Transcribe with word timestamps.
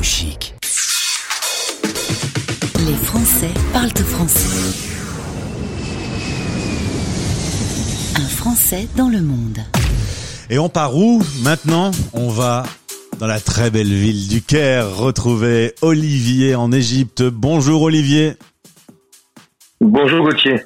Radio 0.00 0.02
Chic. 0.02 0.54
Les 2.78 2.94
Français 3.04 3.50
parlent 3.72 3.92
au 3.92 4.04
français. 4.04 4.78
Un 8.16 8.28
Français 8.28 8.88
dans 8.96 9.08
le 9.08 9.20
monde. 9.20 9.58
Et 10.48 10.58
on 10.58 10.70
part 10.70 10.96
où 10.96 11.22
maintenant 11.42 11.90
On 12.14 12.30
va 12.30 12.64
dans 13.18 13.26
la 13.26 13.40
très 13.40 13.70
belle 13.70 13.92
ville 13.92 14.28
du 14.28 14.40
Caire 14.40 14.96
retrouver 14.96 15.74
Olivier 15.82 16.54
en 16.54 16.72
Égypte. 16.72 17.22
Bonjour 17.22 17.82
Olivier. 17.82 18.34
Bonjour 19.82 20.24
Gauthier. 20.24 20.62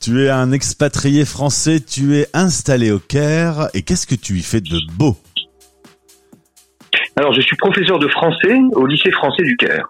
Tu 0.00 0.24
es 0.24 0.30
un 0.30 0.52
expatrié 0.52 1.26
français, 1.26 1.80
tu 1.80 2.16
es 2.16 2.28
installé 2.32 2.90
au 2.90 2.98
Caire 2.98 3.68
et 3.74 3.82
qu'est-ce 3.82 4.06
que 4.06 4.14
tu 4.14 4.38
y 4.38 4.42
fais 4.42 4.62
de 4.62 4.78
beau 4.96 5.18
Alors 7.16 7.32
je 7.32 7.40
suis 7.40 7.56
professeur 7.56 7.98
de 7.98 8.08
français 8.08 8.58
au 8.72 8.86
lycée 8.86 9.10
français 9.10 9.42
du 9.42 9.56
Caire. 9.56 9.88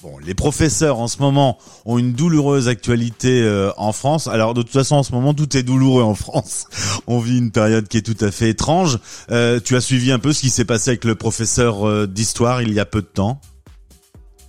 Bon, 0.00 0.16
les 0.24 0.34
professeurs 0.34 1.00
en 1.00 1.08
ce 1.08 1.20
moment 1.20 1.58
ont 1.84 1.98
une 1.98 2.12
douloureuse 2.12 2.68
actualité 2.68 3.42
euh, 3.42 3.70
en 3.76 3.90
France. 3.90 4.28
Alors 4.28 4.54
de 4.54 4.62
toute 4.62 4.70
façon, 4.70 4.94
en 4.94 5.02
ce 5.02 5.10
moment, 5.10 5.34
tout 5.34 5.56
est 5.56 5.64
douloureux 5.64 6.04
en 6.04 6.14
France. 6.14 6.68
On 7.08 7.18
vit 7.18 7.38
une 7.38 7.50
période 7.50 7.88
qui 7.88 7.96
est 7.96 8.02
tout 8.02 8.24
à 8.24 8.30
fait 8.30 8.48
étrange. 8.48 8.98
Euh, 9.32 9.58
tu 9.58 9.74
as 9.74 9.80
suivi 9.80 10.12
un 10.12 10.20
peu 10.20 10.32
ce 10.32 10.42
qui 10.42 10.50
s'est 10.50 10.64
passé 10.64 10.90
avec 10.90 11.04
le 11.04 11.16
professeur 11.16 11.88
euh, 11.88 12.06
d'histoire 12.06 12.62
il 12.62 12.72
y 12.72 12.78
a 12.78 12.84
peu 12.84 13.00
de 13.00 13.06
temps? 13.06 13.40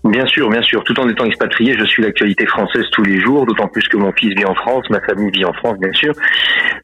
Bien 0.04 0.28
sûr, 0.28 0.50
bien 0.50 0.62
sûr. 0.62 0.84
Tout 0.84 0.98
en 1.00 1.10
étant 1.10 1.26
expatrié, 1.26 1.76
je 1.78 1.84
suis 1.84 2.04
l'actualité 2.04 2.46
française 2.46 2.86
tous 2.92 3.04
les 3.04 3.20
jours, 3.20 3.48
d'autant 3.48 3.68
plus 3.68 3.88
que 3.88 3.98
mon 3.98 4.14
fils 4.14 4.34
vit 4.36 4.46
en 4.46 4.56
France, 4.56 4.84
ma 4.92 5.02
famille 5.02 5.32
vit 5.32 5.46
en 5.46 5.54
France, 5.54 5.78
bien 5.80 5.92
sûr. 5.94 6.14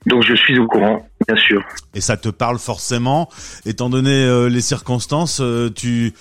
Donc 0.06 0.24
je 0.24 0.34
suis 0.34 0.58
au 0.58 0.68
courant, 0.68 1.08
bien 1.28 1.36
sûr. 1.36 1.64
Et 1.94 2.02
ça 2.02 2.18
te 2.18 2.30
parle 2.30 2.60
forcément, 2.60 3.30
étant 3.66 3.90
donné 3.90 4.50
les 4.50 4.62
circonstances. 4.62 5.42
tu 5.76 6.14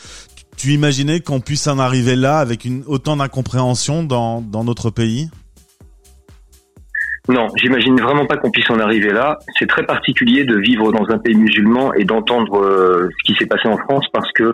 tu 0.56 0.72
imaginais 0.72 1.20
qu'on 1.20 1.40
puisse 1.40 1.66
en 1.66 1.78
arriver 1.78 2.16
là 2.16 2.38
avec 2.38 2.64
une, 2.64 2.84
autant 2.86 3.16
d'incompréhension 3.16 4.02
dans, 4.04 4.40
dans 4.40 4.64
notre 4.64 4.90
pays? 4.90 5.28
Non, 7.28 7.48
j'imagine 7.56 7.98
vraiment 7.98 8.26
pas 8.26 8.36
qu'on 8.36 8.50
puisse 8.50 8.68
en 8.68 8.78
arriver 8.78 9.10
là. 9.10 9.38
C'est 9.58 9.66
très 9.66 9.84
particulier 9.84 10.44
de 10.44 10.58
vivre 10.58 10.92
dans 10.92 11.08
un 11.10 11.18
pays 11.18 11.34
musulman 11.34 11.94
et 11.94 12.04
d'entendre 12.04 12.58
euh, 12.58 13.08
ce 13.18 13.32
qui 13.32 13.38
s'est 13.38 13.46
passé 13.46 13.66
en 13.66 13.78
France 13.78 14.04
parce 14.12 14.30
que 14.32 14.52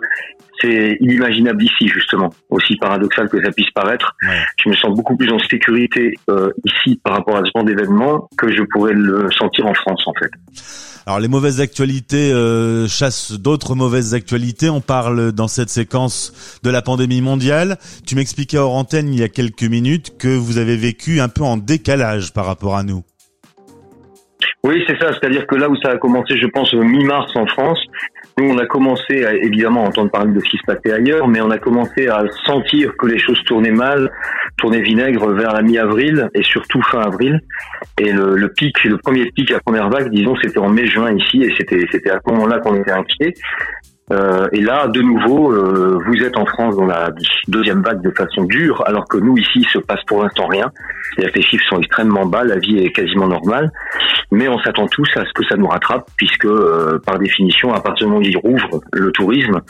c'est 0.61 0.97
inimaginable 1.01 1.63
ici 1.63 1.87
justement. 1.87 2.29
Aussi 2.49 2.77
paradoxal 2.77 3.27
que 3.27 3.43
ça 3.43 3.51
puisse 3.51 3.71
paraître, 3.71 4.15
je 4.63 4.69
me 4.69 4.75
sens 4.75 4.95
beaucoup 4.95 5.17
plus 5.17 5.29
en 5.31 5.39
sécurité 5.39 6.13
euh, 6.29 6.51
ici 6.63 6.99
par 7.03 7.15
rapport 7.15 7.35
à 7.35 7.41
ce 7.41 7.51
genre 7.53 7.65
d'événement 7.65 8.29
que 8.37 8.49
je 8.49 8.61
pourrais 8.71 8.93
le 8.93 9.29
sentir 9.31 9.65
en 9.65 9.73
France 9.73 10.03
en 10.05 10.13
fait. 10.13 10.31
Alors 11.07 11.19
les 11.19 11.27
mauvaises 11.27 11.61
actualités 11.61 12.31
euh, 12.31 12.87
chassent 12.87 13.31
d'autres 13.31 13.73
mauvaises 13.73 14.13
actualités. 14.13 14.69
On 14.69 14.81
parle 14.81 15.31
dans 15.31 15.47
cette 15.47 15.69
séquence 15.69 16.59
de 16.63 16.69
la 16.69 16.83
pandémie 16.83 17.21
mondiale. 17.21 17.79
Tu 18.05 18.15
m'expliquais 18.15 18.59
hors 18.59 18.75
antenne 18.75 19.11
il 19.11 19.19
y 19.19 19.23
a 19.23 19.29
quelques 19.29 19.63
minutes 19.63 20.17
que 20.19 20.27
vous 20.27 20.59
avez 20.59 20.77
vécu 20.77 21.19
un 21.19 21.27
peu 21.27 21.43
en 21.43 21.57
décalage 21.57 22.33
par 22.33 22.45
rapport 22.45 22.60
à 22.69 22.83
nous. 22.83 23.03
Oui, 24.63 24.83
c'est 24.87 24.97
ça. 24.99 25.11
C'est-à-dire 25.13 25.47
que 25.47 25.55
là 25.55 25.69
où 25.69 25.75
ça 25.77 25.89
a 25.89 25.97
commencé, 25.97 26.37
je 26.37 26.45
pense, 26.47 26.71
mi-mars 26.73 27.35
en 27.35 27.47
France, 27.47 27.79
nous, 28.37 28.47
on 28.47 28.57
a 28.59 28.65
commencé 28.65 29.25
à, 29.25 29.33
évidemment, 29.33 29.83
entendre 29.83 30.11
parler 30.11 30.33
de 30.33 30.39
ce 30.39 30.49
qui 30.49 30.57
se 30.57 30.63
passait 30.65 30.93
ailleurs, 30.93 31.27
mais 31.27 31.41
on 31.41 31.49
a 31.49 31.57
commencé 31.57 32.07
à 32.07 32.23
sentir 32.45 32.95
que 32.97 33.07
les 33.07 33.17
choses 33.17 33.41
tournaient 33.45 33.71
mal, 33.71 34.11
tournaient 34.57 34.81
vinaigre 34.81 35.31
vers 35.33 35.53
la 35.53 35.63
mi-avril 35.63 36.29
et 36.35 36.43
surtout 36.43 36.81
fin 36.83 37.01
avril. 37.01 37.41
Et 37.97 38.11
le, 38.11 38.35
le 38.35 38.49
pic, 38.53 38.83
le 38.83 38.97
premier 38.97 39.31
pic, 39.31 39.49
la 39.49 39.59
première 39.59 39.89
vague, 39.89 40.11
disons, 40.11 40.35
c'était 40.41 40.59
en 40.59 40.69
mai-juin 40.69 41.11
ici, 41.15 41.43
et 41.43 41.53
c'était 41.57 41.85
c'était 41.91 42.11
à 42.11 42.19
ce 42.23 42.31
moment-là 42.31 42.59
qu'on 42.59 42.75
était 42.75 42.91
inquiet. 42.91 43.33
Euh, 44.11 44.47
et 44.51 44.61
là, 44.61 44.87
de 44.87 45.01
nouveau, 45.01 45.51
euh, 45.51 45.99
vous 46.05 46.23
êtes 46.23 46.37
en 46.37 46.45
France 46.45 46.75
dans 46.75 46.85
la 46.85 47.11
deuxième 47.47 47.81
vague 47.81 48.01
de 48.01 48.11
façon 48.11 48.43
dure, 48.43 48.83
alors 48.85 49.07
que 49.07 49.17
nous 49.17 49.37
ici, 49.37 49.59
il 49.59 49.67
se 49.67 49.79
passe 49.79 50.03
pour 50.05 50.23
l'instant 50.23 50.47
rien. 50.47 50.71
les 51.17 51.41
chiffres 51.41 51.63
sont 51.69 51.79
extrêmement 51.79 52.25
bas, 52.25 52.43
la 52.43 52.57
vie 52.57 52.79
est 52.79 52.91
quasiment 52.91 53.27
normale, 53.27 53.71
mais 54.31 54.49
on 54.49 54.59
s'attend 54.59 54.87
tous 54.87 55.09
à 55.15 55.25
ce 55.25 55.33
que 55.33 55.45
ça 55.45 55.55
nous 55.55 55.67
rattrape, 55.67 56.09
puisque 56.17 56.45
euh, 56.45 56.99
par 57.05 57.19
définition, 57.19 57.73
à 57.73 57.79
partir 57.79 58.07
du 58.07 58.13
moment 58.13 58.25
où 58.25 58.27
il 58.27 58.37
rouvre 58.37 58.81
le 58.93 59.11
tourisme, 59.11 59.61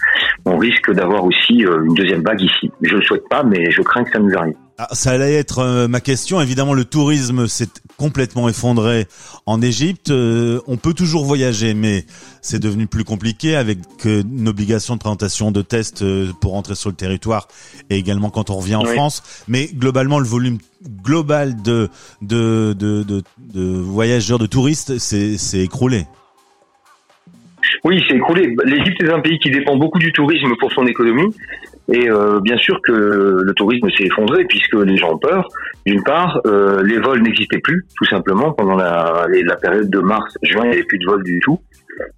on 0.45 0.57
risque 0.57 0.91
d'avoir 0.91 1.23
aussi 1.23 1.59
une 1.61 1.93
deuxième 1.93 2.23
vague 2.23 2.41
ici. 2.41 2.71
Je 2.81 2.95
le 2.95 3.01
souhaite 3.03 3.27
pas, 3.29 3.43
mais 3.43 3.69
je 3.69 3.81
crains 3.81 4.03
que 4.03 4.11
ça 4.11 4.19
nous 4.19 4.35
arrive. 4.35 4.55
Ah, 4.83 4.87
ça 4.93 5.11
allait 5.11 5.35
être 5.35 5.59
euh, 5.59 5.87
ma 5.87 5.99
question. 6.01 6.41
Évidemment, 6.41 6.73
le 6.73 6.85
tourisme 6.85 7.47
s'est 7.47 7.69
complètement 7.97 8.49
effondré 8.49 9.07
en 9.45 9.61
Égypte. 9.61 10.09
Euh, 10.09 10.59
on 10.65 10.77
peut 10.77 10.95
toujours 10.95 11.23
voyager, 11.23 11.75
mais 11.75 12.07
c'est 12.41 12.57
devenu 12.57 12.87
plus 12.87 13.03
compliqué 13.03 13.55
avec 13.55 13.77
euh, 14.07 14.23
une 14.23 14.47
obligation 14.47 14.95
de 14.95 14.99
présentation 14.99 15.51
de 15.51 15.61
tests 15.61 16.03
pour 16.39 16.55
entrer 16.55 16.73
sur 16.73 16.89
le 16.89 16.95
territoire 16.95 17.47
et 17.91 17.97
également 17.97 18.31
quand 18.31 18.49
on 18.49 18.55
revient 18.55 18.73
en 18.73 18.85
France. 18.85 19.21
Mais 19.47 19.67
globalement, 19.67 20.17
le 20.17 20.25
volume 20.25 20.57
global 21.03 21.61
de, 21.61 21.87
de, 22.23 22.75
de, 22.75 23.03
de, 23.03 23.21
de 23.53 23.77
voyageurs, 23.77 24.39
de 24.39 24.47
touristes, 24.47 24.97
s'est 24.97 25.37
écroulé. 25.59 26.07
Oui, 27.83 28.03
c'est 28.07 28.15
écroulé. 28.15 28.55
L'Égypte 28.65 29.01
est 29.03 29.11
un 29.11 29.19
pays 29.19 29.39
qui 29.39 29.49
dépend 29.49 29.75
beaucoup 29.75 29.99
du 29.99 30.11
tourisme 30.11 30.53
pour 30.59 30.71
son 30.71 30.85
économie. 30.85 31.33
Et 31.91 32.09
euh, 32.09 32.39
bien 32.41 32.57
sûr 32.57 32.79
que 32.81 32.91
le 32.91 33.53
tourisme 33.53 33.89
s'est 33.97 34.05
effondré 34.05 34.45
puisque 34.45 34.75
les 34.75 34.97
gens 34.97 35.13
ont 35.13 35.17
peur. 35.17 35.47
D'une 35.85 36.03
part, 36.03 36.39
euh, 36.45 36.81
les 36.83 36.99
vols 36.99 37.21
n'existaient 37.21 37.59
plus, 37.59 37.85
tout 37.97 38.05
simplement. 38.05 38.51
Pendant 38.53 38.75
la, 38.75 39.25
la 39.29 39.55
période 39.55 39.89
de 39.89 39.99
mars-juin, 39.99 40.63
il 40.65 40.69
n'y 40.69 40.73
avait 40.75 40.83
plus 40.83 40.99
de 40.99 41.05
vols 41.05 41.23
du 41.23 41.39
tout. 41.39 41.59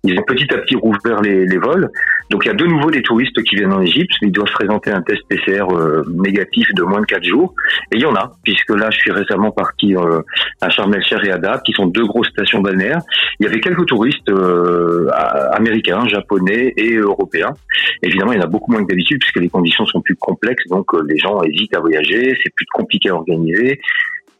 Ils 0.04 0.20
ont 0.20 0.24
petit 0.24 0.52
à 0.54 0.58
petit 0.58 0.76
rouvert 0.76 1.22
les, 1.22 1.46
les, 1.46 1.58
vols. 1.58 1.90
Donc 2.30 2.46
il 2.46 2.48
y 2.48 2.52
a 2.52 2.54
de 2.54 2.66
nouveau 2.66 2.92
des 2.92 3.02
touristes 3.02 3.42
qui 3.44 3.56
viennent 3.56 3.74
en 3.74 3.82
Égypte. 3.82 4.12
Ils 4.22 4.32
doivent 4.32 4.52
présenter 4.52 4.92
un 4.92 5.02
test 5.02 5.22
PCR 5.30 5.66
euh, 5.72 6.04
négatif 6.08 6.68
de 6.76 6.84
moins 6.84 7.02
de 7.02 7.06
4 7.06 7.24
jours. 7.24 7.54
Et 7.92 7.98
il 7.98 8.02
y 8.02 8.06
en 8.06 8.16
a, 8.16 8.32
puisque 8.44 8.72
là 8.72 8.90
je 8.92 8.98
suis 8.98 9.12
récemment 9.12 9.52
parti 9.52 9.96
euh, 9.96 10.22
à 10.62 10.70
Sharm 10.70 10.94
el-Sheikh 10.94 11.26
et 11.26 11.32
à 11.32 11.38
Dab, 11.38 11.62
qui 11.64 11.74
sont 11.74 11.88
deux 11.88 12.06
grosses 12.06 12.30
stations 12.30 12.62
balnéaires. 12.62 13.02
Il 13.40 13.46
y 13.46 13.50
avait 13.50 13.60
quelques 13.60 13.86
touristes 13.86 14.30
euh, 14.30 15.10
américains, 15.52 16.08
japonais 16.08 16.74
et 16.78 16.96
européens. 16.96 17.54
Évidemment, 18.02 18.34
il 18.34 18.40
y 18.40 18.42
en 18.42 18.46
a 18.46 18.48
beaucoup 18.48 18.72
moins 18.72 18.84
que 18.84 18.90
d'habitude, 18.90 19.20
puisque 19.20 19.40
les 19.40 19.50
conditions 19.50 19.86
sont 19.86 20.02
plus 20.02 20.16
complexes. 20.16 20.68
Donc 20.70 20.92
les 21.08 21.18
gens 21.18 21.42
hésitent 21.44 21.76
à 21.76 21.80
voyager, 21.80 22.38
c'est 22.44 22.54
plus 22.56 22.66
compliqué 22.74 23.10
à 23.10 23.16
organiser. 23.16 23.80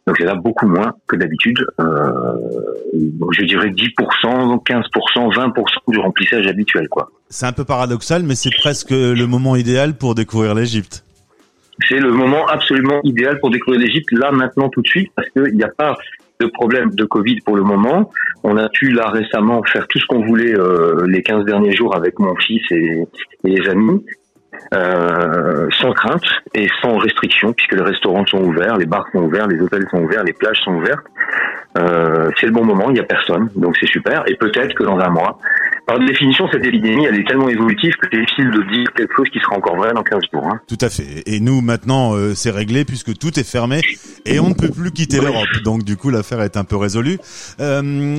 Donc 0.06 0.18
il 0.20 0.26
y 0.26 0.30
en 0.30 0.34
a 0.34 0.36
beaucoup 0.36 0.68
moins 0.68 0.94
que 1.08 1.16
d'habitude. 1.16 1.66
Euh, 1.80 2.12
je 3.32 3.46
dirais 3.46 3.70
10%, 3.70 4.64
15%, 4.64 5.34
20% 5.34 5.64
du 5.88 5.98
remplissage 6.00 6.46
habituel. 6.48 6.90
quoi. 6.90 7.10
C'est 7.30 7.46
un 7.46 7.54
peu 7.54 7.64
paradoxal, 7.64 8.24
mais 8.24 8.36
c'est 8.36 8.54
presque 8.54 8.92
le 8.92 9.26
moment 9.26 9.56
idéal 9.56 9.96
pour 9.96 10.14
découvrir 10.16 10.56
l'Égypte. 10.56 11.04
C'est 11.88 12.00
le 12.00 12.12
moment 12.12 12.46
absolument 12.48 13.00
idéal 13.04 13.40
pour 13.40 13.50
découvrir 13.50 13.82
l'Égypte, 13.82 14.12
là, 14.12 14.32
maintenant, 14.32 14.70
tout 14.70 14.82
de 14.82 14.88
suite, 14.88 15.12
parce 15.16 15.30
qu'il 15.30 15.56
n'y 15.56 15.64
a 15.64 15.72
pas 15.76 15.98
de 16.40 16.48
problème 16.48 16.92
de 16.92 17.06
Covid 17.06 17.40
pour 17.46 17.56
le 17.56 17.64
moment. 17.64 18.12
On 18.44 18.58
a 18.58 18.70
pu, 18.70 18.92
là, 18.92 19.10
récemment, 19.10 19.64
faire 19.64 19.88
tout 19.88 20.00
ce 20.00 20.06
qu'on 20.06 20.24
voulait 20.26 20.54
euh, 20.54 21.06
les 21.08 21.24
15 21.24 21.46
derniers 21.46 21.76
jours 21.76 21.96
avec 21.96 22.20
mon 22.20 22.36
fils 22.36 22.62
et, 22.72 23.08
et 23.46 23.50
les 23.50 23.70
amis. 23.70 24.04
Euh, 24.74 25.68
sans 25.80 25.92
crainte 25.94 26.24
et 26.56 26.68
sans 26.82 26.98
restriction, 26.98 27.54
puisque 27.54 27.74
les 27.74 27.84
restaurants 27.84 28.26
sont 28.26 28.42
ouverts, 28.42 28.78
les 28.78 28.86
bars 28.86 29.06
sont 29.12 29.20
ouverts, 29.20 29.48
les 29.48 29.60
hôtels 29.60 29.86
sont 29.92 30.02
ouverts, 30.02 30.24
les 30.24 30.34
plages 30.34 30.60
sont 30.64 30.74
ouvertes. 30.74 31.06
Euh, 31.78 32.30
c'est 32.40 32.48
le 32.48 32.52
bon 32.52 32.66
moment, 32.66 32.90
il 32.90 32.94
n'y 32.94 33.00
a 33.00 33.04
personne, 33.04 33.50
donc 33.56 33.76
c'est 33.80 33.88
super. 33.88 34.24
Et 34.28 34.36
peut-être 34.36 34.74
que 34.74 34.84
dans 34.84 34.98
un 34.98 35.10
mois, 35.10 35.38
par 35.86 36.00
définition, 36.00 36.48
cette 36.52 36.66
épidémie, 36.66 37.06
elle 37.06 37.20
est 37.20 37.28
tellement 37.28 37.50
évolutive 37.50 37.94
que 37.96 38.08
c'est 38.12 38.20
difficile 38.20 38.50
de 38.52 38.62
dire 38.72 38.88
quelque 38.96 39.14
chose 39.16 39.30
qui 39.30 39.40
sera 39.40 39.58
encore 39.58 39.76
vrai 39.76 39.92
dans 39.94 40.04
15 40.04 40.22
jours. 40.34 40.48
Hein. 40.48 40.60
Tout 40.68 40.78
à 40.82 40.90
fait. 40.90 41.24
Et 41.26 41.40
nous, 41.40 41.62
maintenant, 41.62 42.16
euh, 42.16 42.34
c'est 42.34 42.52
réglé 42.52 42.86
puisque 42.86 43.18
tout 43.18 43.38
est 43.40 43.48
fermé 43.48 43.82
et 44.26 44.40
on 44.40 44.50
ne 44.50 44.54
peut 44.54 44.70
plus 44.70 44.92
quitter 44.92 45.20
l'Europe. 45.20 45.48
Donc, 45.64 45.84
du 45.84 45.98
coup, 45.98 46.10
l'affaire 46.10 46.42
est 46.42 46.58
un 46.58 46.64
peu 46.64 46.78
résolue. 46.78 47.20
Euh, 47.60 48.18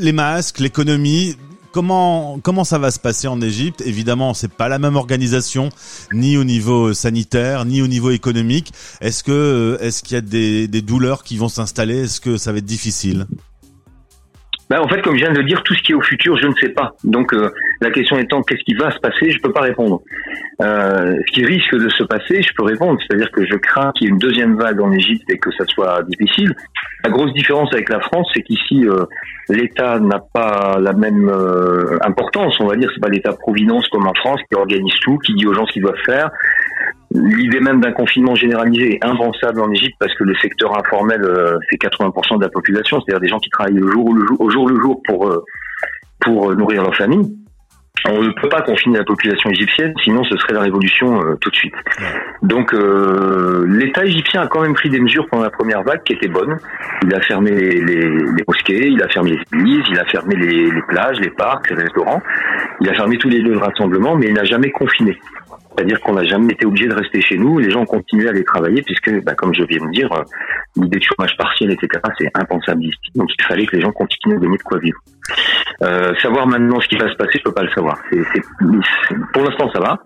les 0.00 0.12
masques, 0.12 0.60
l'économie, 0.60 1.36
Comment 1.74 2.38
comment 2.40 2.62
ça 2.62 2.78
va 2.78 2.92
se 2.92 3.00
passer 3.00 3.26
en 3.26 3.40
Égypte? 3.40 3.82
Évidemment, 3.84 4.32
c'est 4.32 4.46
pas 4.46 4.68
la 4.68 4.78
même 4.78 4.94
organisation, 4.94 5.70
ni 6.12 6.36
au 6.36 6.44
niveau 6.44 6.94
sanitaire, 6.94 7.64
ni 7.64 7.82
au 7.82 7.88
niveau 7.88 8.12
économique. 8.12 8.72
Est-ce 9.00 9.24
que 9.24 9.32
euh, 9.32 9.78
est-ce 9.80 10.04
qu'il 10.04 10.14
y 10.14 10.18
a 10.18 10.20
des, 10.20 10.68
des 10.68 10.82
douleurs 10.82 11.24
qui 11.24 11.36
vont 11.36 11.48
s'installer? 11.48 12.04
Est-ce 12.04 12.20
que 12.20 12.36
ça 12.36 12.52
va 12.52 12.58
être 12.58 12.64
difficile? 12.64 13.26
Ben, 14.70 14.80
en 14.80 14.88
fait, 14.88 15.02
comme 15.02 15.14
je 15.14 15.24
viens 15.24 15.32
de 15.32 15.38
le 15.38 15.44
dire, 15.44 15.62
tout 15.62 15.74
ce 15.74 15.82
qui 15.82 15.92
est 15.92 15.94
au 15.94 16.00
futur, 16.00 16.36
je 16.38 16.46
ne 16.46 16.54
sais 16.54 16.70
pas. 16.70 16.94
Donc, 17.04 17.34
euh, 17.34 17.50
la 17.80 17.90
question 17.90 18.18
étant 18.18 18.42
qu'est-ce 18.42 18.64
qui 18.64 18.74
va 18.74 18.90
se 18.90 18.98
passer, 18.98 19.30
je 19.30 19.38
peux 19.40 19.52
pas 19.52 19.60
répondre. 19.60 20.00
Euh, 20.62 21.16
ce 21.26 21.32
qui 21.32 21.44
risque 21.44 21.74
de 21.74 21.88
se 21.90 22.04
passer, 22.04 22.40
je 22.42 22.54
peux 22.56 22.64
répondre. 22.64 22.98
C'est-à-dire 23.06 23.30
que 23.30 23.44
je 23.44 23.56
crains 23.56 23.92
qu'il 23.92 24.06
y 24.06 24.08
ait 24.08 24.12
une 24.12 24.18
deuxième 24.18 24.56
vague 24.56 24.80
en 24.80 24.92
Égypte 24.92 25.28
et 25.28 25.38
que 25.38 25.50
ça 25.52 25.64
soit 25.66 26.02
difficile. 26.04 26.54
La 27.02 27.10
grosse 27.10 27.32
différence 27.34 27.72
avec 27.72 27.88
la 27.88 28.00
France, 28.00 28.30
c'est 28.34 28.42
qu'ici, 28.42 28.86
euh, 28.86 29.04
l'État 29.48 29.98
n'a 29.98 30.20
pas 30.32 30.78
la 30.80 30.92
même 30.92 31.28
euh, 31.28 31.98
importance. 32.02 32.56
On 32.60 32.66
va 32.66 32.76
dire, 32.76 32.88
c'est 32.94 33.00
pas 33.00 33.08
l'État-providence 33.08 33.88
comme 33.88 34.06
en 34.06 34.14
France 34.14 34.40
qui 34.48 34.56
organise 34.56 34.94
tout, 35.02 35.18
qui 35.18 35.34
dit 35.34 35.46
aux 35.46 35.54
gens 35.54 35.66
ce 35.66 35.72
qu'ils 35.72 35.82
doivent 35.82 35.94
faire. 36.06 36.30
L'idée 37.14 37.60
même 37.60 37.80
d'un 37.80 37.92
confinement 37.92 38.34
généralisé 38.34 38.96
est 38.96 39.04
impensable 39.04 39.60
en 39.60 39.70
Égypte 39.70 39.94
parce 40.00 40.14
que 40.14 40.24
le 40.24 40.34
secteur 40.36 40.76
informel 40.76 41.22
euh, 41.22 41.58
fait 41.70 41.76
80% 41.76 42.38
de 42.38 42.42
la 42.42 42.48
population, 42.48 43.00
c'est-à-dire 43.00 43.20
des 43.20 43.28
gens 43.28 43.38
qui 43.38 43.50
travaillent 43.50 43.74
le 43.74 43.88
jour, 43.88 44.12
le 44.12 44.26
jour, 44.26 44.40
au 44.40 44.50
jour 44.50 44.68
le 44.68 44.80
jour 44.80 45.00
pour 45.06 45.28
euh, 45.28 45.44
pour 46.20 46.54
nourrir 46.56 46.82
leur 46.82 46.94
famille. 46.96 47.36
On 48.06 48.20
ne 48.20 48.32
peut 48.32 48.50
pas 48.50 48.60
confiner 48.60 48.98
la 48.98 49.04
population 49.04 49.48
égyptienne, 49.50 49.94
sinon 50.02 50.24
ce 50.24 50.36
serait 50.36 50.52
la 50.52 50.60
révolution 50.60 51.22
euh, 51.22 51.36
tout 51.40 51.48
de 51.48 51.54
suite. 51.54 51.74
Donc 52.42 52.74
euh, 52.74 53.64
l'État 53.66 54.04
égyptien 54.04 54.42
a 54.42 54.46
quand 54.46 54.60
même 54.60 54.74
pris 54.74 54.90
des 54.90 55.00
mesures 55.00 55.26
pendant 55.30 55.44
la 55.44 55.50
première 55.50 55.82
vague 55.82 56.02
qui 56.02 56.12
étaient 56.12 56.28
bonnes. 56.28 56.58
Il 57.02 57.14
a 57.14 57.20
fermé 57.22 57.52
les, 57.52 57.80
les, 57.80 58.44
mosquées, 58.46 58.88
il 58.88 59.02
a 59.02 59.08
fermé 59.08 59.30
les 59.30 59.58
églises, 59.58 59.84
il 59.90 59.98
a 59.98 60.04
fermé 60.04 60.36
les, 60.36 60.70
les, 60.70 60.82
plages, 60.82 61.18
les 61.20 61.30
parcs, 61.30 61.70
les 61.70 61.76
restaurants, 61.76 62.20
il 62.82 62.90
a 62.90 62.94
fermé 62.94 63.16
tous 63.16 63.30
les 63.30 63.38
lieux 63.38 63.54
de 63.54 63.60
rassemblement, 63.60 64.16
mais 64.16 64.26
il 64.26 64.34
n'a 64.34 64.44
jamais 64.44 64.70
confiné. 64.70 65.18
C'est-à-dire 65.76 66.00
qu'on 66.00 66.14
n'a 66.14 66.24
jamais 66.24 66.52
été 66.52 66.66
obligé 66.66 66.86
de 66.86 66.94
rester 66.94 67.20
chez 67.20 67.36
nous. 67.36 67.58
Les 67.58 67.70
gens 67.70 67.80
ont 67.80 67.86
continué 67.86 68.26
à 68.28 68.30
aller 68.30 68.44
travailler 68.44 68.82
puisque, 68.82 69.10
bah, 69.24 69.34
comme 69.34 69.52
je 69.54 69.64
viens 69.64 69.84
de 69.84 69.90
dire, 69.90 70.12
euh, 70.12 70.22
l'idée 70.76 70.98
de 70.98 71.04
chômage 71.04 71.36
partiel, 71.36 71.72
etc., 71.72 72.00
c'est 72.18 72.30
impensable 72.34 72.84
ici. 72.84 73.10
Donc 73.14 73.28
il 73.36 73.44
fallait 73.44 73.66
que 73.66 73.76
les 73.76 73.82
gens 73.82 73.92
continuent 73.92 74.36
à 74.36 74.40
gagner 74.40 74.58
de 74.58 74.62
quoi 74.62 74.78
vivre. 74.78 74.98
Euh, 75.82 76.14
savoir 76.22 76.46
maintenant 76.46 76.80
ce 76.80 76.88
qui 76.88 76.96
va 76.96 77.10
se 77.10 77.16
passer, 77.16 77.38
je 77.38 77.42
peux 77.42 77.52
pas 77.52 77.64
le 77.64 77.70
savoir. 77.70 77.98
Pour 79.32 79.42
l'instant, 79.42 79.70
ça 79.72 79.80
va. 79.80 79.98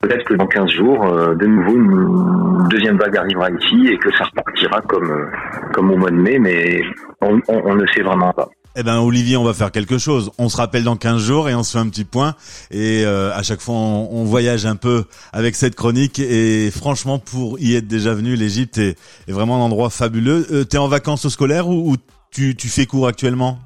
Peut-être 0.00 0.24
que 0.24 0.34
dans 0.34 0.46
15 0.46 0.70
jours, 0.70 1.04
euh, 1.06 1.34
de 1.34 1.46
nouveau, 1.46 1.74
une 1.74 2.68
deuxième 2.68 2.98
vague 2.98 3.16
arrivera 3.16 3.50
ici 3.50 3.88
et 3.88 3.98
que 3.98 4.10
ça 4.16 4.24
repartira 4.24 4.80
comme, 4.82 5.10
euh, 5.10 5.26
comme 5.72 5.90
au 5.90 5.96
mois 5.96 6.10
de 6.10 6.16
mai, 6.16 6.38
mais 6.38 6.82
on, 7.22 7.40
on 7.48 7.74
ne 7.74 7.86
sait 7.86 8.02
vraiment 8.02 8.32
pas. 8.32 8.48
Eh 8.78 8.82
ben 8.82 8.98
Olivier, 8.98 9.38
on 9.38 9.44
va 9.44 9.54
faire 9.54 9.72
quelque 9.72 9.96
chose. 9.96 10.30
On 10.38 10.50
se 10.50 10.58
rappelle 10.58 10.84
dans 10.84 10.96
15 10.96 11.22
jours 11.22 11.48
et 11.48 11.54
on 11.54 11.62
se 11.62 11.72
fait 11.72 11.78
un 11.78 11.88
petit 11.88 12.04
point. 12.04 12.34
Et 12.70 13.04
euh, 13.06 13.32
à 13.32 13.42
chaque 13.42 13.60
fois, 13.60 13.74
on, 13.74 14.24
voyage 14.24 14.66
un 14.66 14.76
peu 14.76 15.04
avec 15.32 15.54
cette 15.54 15.74
chronique. 15.74 16.18
Et 16.18 16.70
franchement, 16.70 17.18
pour 17.18 17.58
y 17.58 17.74
être 17.74 17.88
déjà 17.88 18.12
venu, 18.12 18.36
l'Égypte 18.36 18.76
est, 18.76 18.96
vraiment 19.28 19.56
un 19.56 19.60
endroit 19.60 19.88
fabuleux. 19.88 20.46
Euh, 20.52 20.64
T'es 20.64 20.76
en 20.76 20.88
vacances 20.88 21.24
au 21.24 21.30
scolaire 21.30 21.68
ou, 21.68 21.96
tu, 22.30 22.54
tu 22.54 22.68
fais 22.68 22.84
cours 22.84 23.06
actuellement? 23.06 23.58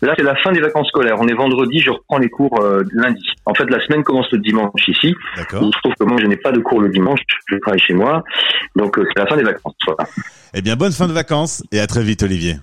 Là, 0.00 0.14
c'est 0.16 0.24
la 0.24 0.36
fin 0.36 0.52
des 0.52 0.60
vacances 0.60 0.88
scolaires. 0.88 1.16
On 1.18 1.26
est 1.26 1.34
vendredi, 1.34 1.80
je 1.80 1.90
reprends 1.90 2.18
les 2.18 2.30
cours 2.30 2.58
euh, 2.62 2.82
lundi. 2.92 3.26
En 3.44 3.54
fait, 3.54 3.68
la 3.68 3.84
semaine 3.84 4.02
commence 4.04 4.30
le 4.30 4.38
dimanche 4.38 4.88
ici. 4.88 5.14
D'accord. 5.36 5.62
Il 5.62 5.74
se 5.74 5.78
trouve 5.80 5.94
que 5.98 6.04
moi, 6.04 6.18
je 6.20 6.26
n'ai 6.26 6.36
pas 6.36 6.52
de 6.52 6.60
cours 6.60 6.80
le 6.80 6.88
dimanche. 6.88 7.20
Je 7.46 7.56
travaille 7.56 7.80
chez 7.80 7.94
moi. 7.94 8.22
Donc, 8.74 8.98
euh, 8.98 9.04
c'est 9.08 9.20
la 9.20 9.26
fin 9.26 9.36
des 9.36 9.42
vacances. 9.42 9.74
Voilà. 9.86 10.08
Eh 10.54 10.62
bien, 10.62 10.76
bonne 10.76 10.92
fin 10.92 11.08
de 11.08 11.12
vacances 11.12 11.62
et 11.72 11.80
à 11.80 11.86
très 11.86 12.02
vite, 12.02 12.22
Olivier. 12.22 12.56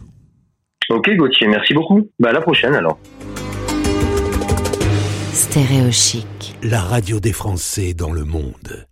Ok 0.90 1.10
Gauthier, 1.16 1.48
merci 1.48 1.74
beaucoup. 1.74 2.10
Bah 2.20 2.30
à 2.30 2.34
la 2.34 2.42
prochaine 2.42 2.76
alors. 2.76 3.00
Stéréo 5.32 5.92
chic. 5.92 6.56
La 6.62 6.82
radio 6.82 7.20
des 7.20 7.34
Français 7.34 7.94
dans 7.94 8.12
le 8.12 8.24
monde. 8.24 8.86